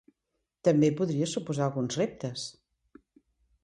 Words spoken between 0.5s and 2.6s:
També podria suposar alguns reptes.